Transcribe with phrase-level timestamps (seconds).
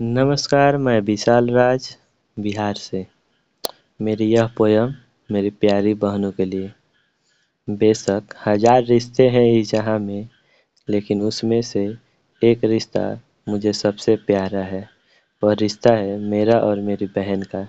[0.00, 1.88] नमस्कार, मैं विशाल राज,
[2.36, 3.06] बिहार से।
[4.02, 4.92] मेरी यह पोयम
[5.30, 6.70] मेरी प्यारी बहनों के लिए।
[7.68, 10.28] बेशक हज़ार रिश्ते हैं इस जहाँ में,
[10.88, 11.84] लेकिन उसमें से
[12.42, 13.02] एक रिश्ता
[13.48, 14.88] मुझे सबसे प्यारा है।
[15.42, 17.66] वह रिश्ता है मेरा और मेरी बहन का,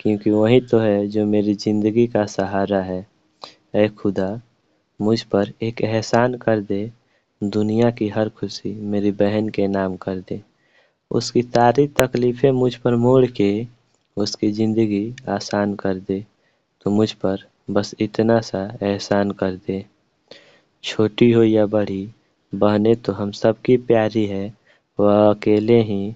[0.00, 3.04] क्योंकि वही तो है जो मेरी ज़िंदगी का सहारा है।
[3.74, 4.40] ऐ खुदा,
[5.00, 6.90] मुझ पर एक एहसान कर दे,
[7.42, 10.42] दुनिया की हर खुशी मेरी बहन के नाम कर दे।
[11.10, 13.66] उसकी सारी तकलीफ़ें मुझ पर मोड़ के
[14.16, 16.24] उसकी ज़िंदगी आसान कर दे।
[16.80, 19.84] तो मुझ पर बस इतना सा एहसान कर दे।
[20.84, 22.08] छोटी हो या बड़ी,
[22.54, 24.52] बहने तो हम सबकी प्यारी है।
[24.98, 26.14] वह अकेले ही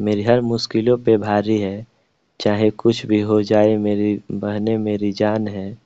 [0.00, 1.86] मेरी हर मुश्किलों पे भारी है।
[2.40, 5.78] चाहे कुछ भी हो जाए, मेरी बहने मेरी जान है,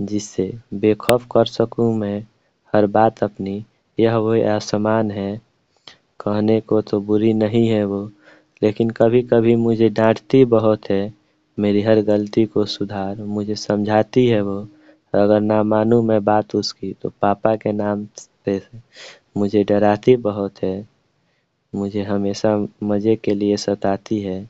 [0.00, 2.26] जिससे बेखौफ कर सकूँ मैं।
[2.74, 3.64] हर बात अपनी,
[3.98, 5.40] यह वो आसमान है।
[6.20, 8.04] कहने को तो बुरी नहीं है वो,
[8.62, 11.12] लेकिन कभी कभी मुझे डांटती बहुत है,
[11.58, 14.60] मेरी हर गलती को सुधार, मुझे समझाती है वो।
[15.14, 18.06] अगर ना मानूँ मैं बात उसकी तो पापा के नाम
[18.44, 18.60] पे
[19.36, 20.88] मुझे डराती बहुत है।
[21.72, 24.48] मुझे हमेशा मज़े के लिए सताती है,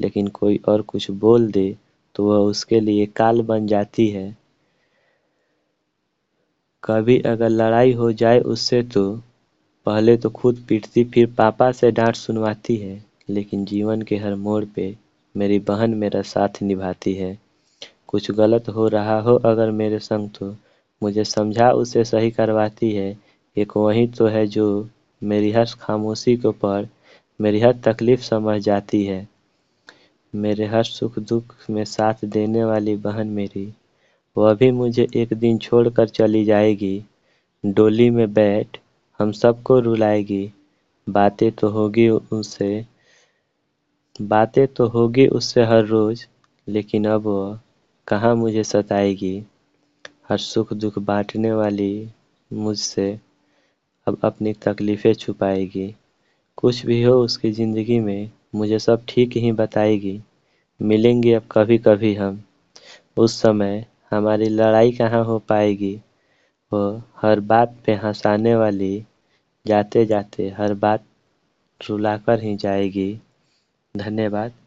[0.00, 1.76] लेकिन कोई और कुछ बोल दे
[2.14, 4.36] तो वह उसके लिए काल बन जाती है।
[6.82, 9.04] कभी अगर लड़ाई हो जाए उससे तो
[9.88, 14.64] पहले तो खुद पीटती, फिर पापा से डांट सुनवाती है, लेकिन जीवन के हर मोड़
[14.64, 14.96] पे
[15.36, 17.38] मेरी बहन मेरा साथ निभाती है।
[18.06, 20.56] कुछ गलत हो रहा हो अगर मेरे संग तो
[21.02, 23.18] मुझे समझा, उसे सही करवाती है।
[23.56, 24.88] एक वही तो है जो
[25.22, 26.86] मेरी हर खामोशी को पढ़
[27.40, 29.28] मेरी हर तकलीफ़ समझ जाती है।
[30.34, 33.72] मेरे हर सुख दुख में साथ देने वाली बहन मेरी,
[34.36, 37.04] वह भी मुझे एक दिन छोड़कर चली जाएगी।
[37.66, 38.78] डोली में बैठ
[39.20, 40.42] हम सबको रुलाएगी।
[41.06, 42.68] बातें तो होगी उससे
[44.20, 46.24] बातें तो होगी उससे हर रोज़,
[46.66, 47.24] लेकिन अब
[48.08, 49.36] कहाँ मुझे सताएगी?
[50.28, 52.08] हर सुख दुख बांटने वाली
[52.50, 53.10] मुझसे
[54.06, 55.94] अब अपनी तकलीफ़ें छुपाएगी।
[56.58, 60.20] कुछ भी हो उसकी ज़िंदगी में, मुझे सब ठीक ही बताएगी।
[60.80, 62.42] मिलेंगे अब कभी कभी हम।
[63.16, 65.98] उस समय हमारी लड़ाई कहाँ हो पाएगी?
[66.72, 66.80] वो
[67.16, 68.92] हर बात पे हंसाने वाली
[69.66, 71.04] जाते जाते हर बात
[71.80, 73.12] रुलाकर ही जाएगी।
[73.94, 74.52] धन्यवाद।